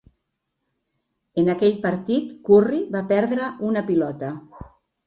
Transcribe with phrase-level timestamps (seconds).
[1.41, 4.35] En aquell partit, Curry va perdre una pilota.